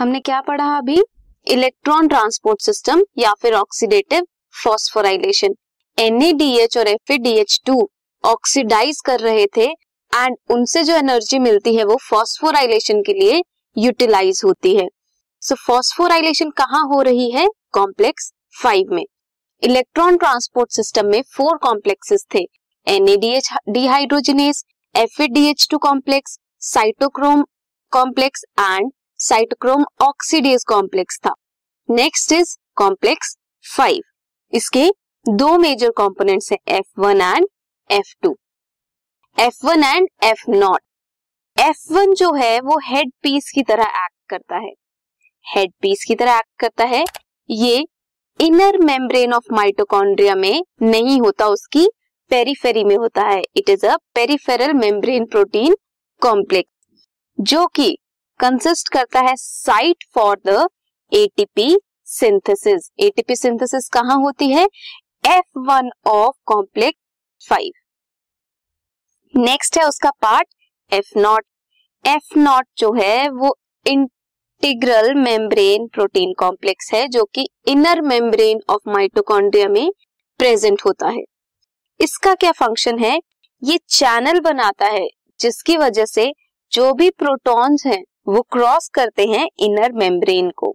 [0.00, 0.96] हमने क्या पढ़ा अभी?
[1.46, 4.26] इलेक्ट्रॉन ट्रांसपोर्ट सिस्टम या फिर ऑक्सीडेटिव
[4.64, 5.54] फॉस्फोराइलेशन।
[5.98, 7.12] एनएडीएच और एफ़
[8.24, 13.42] ऑक्सीडाइज कर रहे थे एंड उनसे जो एनर्जी मिलती है वो फॉस्फोराइलेशन के लिए
[13.76, 14.86] यूटिलाइज होती है।
[15.42, 17.46] सो फॉस्फोराइलेशन कहाँ हो रही है?
[17.72, 18.32] कॉम्प्लेक्स
[18.62, 19.04] फाइव में।
[19.62, 22.46] इलेक्ट्रॉन ट्रांसपोर्ट सिस्टम में फोर कॉम्प्लेक्सेस थे।
[22.86, 24.64] NADH dehydrogenase
[24.94, 25.22] F
[25.76, 27.44] complex cytochrome
[27.92, 31.32] complex and cytochrome oxidase complex था।
[31.88, 34.02] नेक्स्ट इज़ कॉम्प्लेक्स फाइव
[34.52, 34.86] इसके
[35.26, 37.46] दो मेजर कंपोनेंट्स हैं F one and
[37.90, 38.36] F two
[39.36, 40.80] F one and F naught
[41.56, 44.72] F one जो है, वो head piece की तरह एक्ट करता है।
[45.46, 47.04] हेड पीस की तरह एक्ट करता है।
[47.48, 47.84] ये
[48.40, 51.88] इनर मेम्ब्रेन ऑफ़ माइटोकॉन्ड्रिया में नहीं होता, उसकी
[52.30, 55.76] पेरीफेरी में होता है। It is a peripheral membrane protein
[56.22, 56.70] complex
[57.38, 57.96] जो कि
[58.40, 60.66] कंसिस्ट करता है site for the
[61.12, 61.76] ATP
[62.08, 64.64] synthesis ATP synthesis कहाँ होती है?
[65.24, 67.72] F one of complex five
[69.34, 70.48] next है उसका part
[70.92, 71.44] F naught
[72.04, 78.90] F naught जो है वो इंटीग्रल मेम्ब्रेन प्रोटीन कॉम्प्लेक्स है जो कि इनर मेम्ब्रेन ऑफ़
[78.90, 79.90] माइटोकॉन्ड्रिया में
[80.40, 81.22] प्रेजेंट होता है।
[82.00, 83.18] इसका क्या फ़ंक्शन है?
[83.62, 85.08] ये चैनल बनाता है
[85.40, 86.32] जिसकी वजह से
[86.72, 90.74] जो भी प्रोटॉन्स हैं वो क्रॉस करते हैं इनर मेम्ब्रेन को।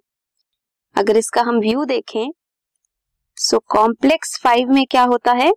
[0.95, 2.31] अगर इसका हम व्यू देखें
[3.37, 5.51] सो कॉम्प्लेक्स फाइव में क्या होता है?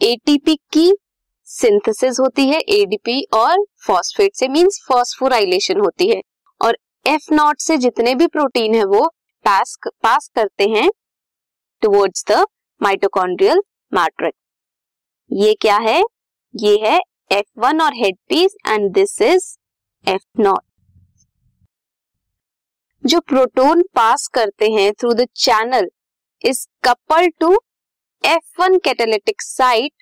[0.00, 0.92] एटीपी की
[1.48, 6.20] सिंथेसिस होती है एडीपी और फॉस्फेट से मींस फॉस्फोराइलेशन होती है।
[6.60, 9.06] और एफ़ नॉट से जितने भी प्रोटीन है वो
[9.44, 10.90] पास पास करते हैं
[11.82, 12.44] टुवर्ड्स द
[12.80, 13.62] माइटोकॉन्ड्रियल
[13.92, 14.38] मैट्रिक्स
[15.30, 16.02] ये क्या है?
[16.54, 16.98] ये है
[17.30, 19.56] एफ़ वन और head piece and this is
[20.06, 20.62] F naught
[23.06, 25.88] जो प्रोटोन पास करते हैं through the channel
[26.44, 27.50] is couple to
[28.24, 29.92] F one catalytic site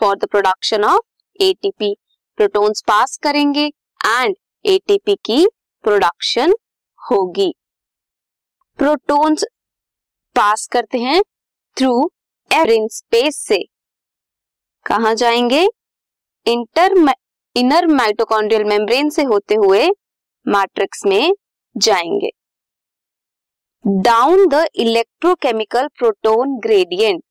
[0.00, 1.94] for the production of ATP
[2.38, 3.64] protons pass करेंगे
[4.00, 5.46] एंड एटीपी की
[5.84, 6.54] प्रोडक्शन
[7.10, 7.52] होगी।
[8.78, 9.44] Protons
[10.36, 11.22] pass करते हैं
[11.76, 12.10] through
[12.50, 13.58] in space से।
[14.86, 15.66] कहा जाएँगे?
[16.46, 16.94] इंटर
[17.56, 19.88] इनर माइटोकॉन्ड्रियल मेम्ब्रेन से होते हुए
[20.46, 21.34] मैट्रिक्स में
[21.76, 22.30] जाएँगे।
[23.86, 27.22] Down the electrochemical proton gradient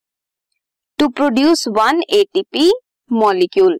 [0.98, 2.70] to produce one ATP
[3.12, 3.78] molecule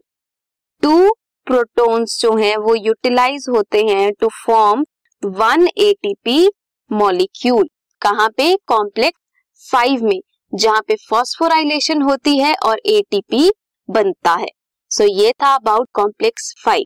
[0.81, 1.13] two
[1.47, 4.83] protons जो हैं वो यूटिलाइज होते हैं to form
[5.25, 6.49] one ATP
[6.91, 7.69] molecule
[8.01, 8.55] कहाँ पे?
[8.67, 10.19] कॉम्प्लेक्स फाइव में
[10.53, 13.51] जहाँ पे फॉस्फोराइलेशन होती है और एटीपी
[13.89, 14.47] बनता है.
[14.91, 16.85] सो so, ये था about complex five